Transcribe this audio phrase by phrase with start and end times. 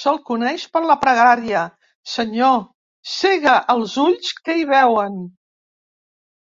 [0.00, 1.62] Se'l coneix per la pregària:
[2.12, 2.60] "Senyor,
[3.14, 5.18] cega els ulls que hi veuen".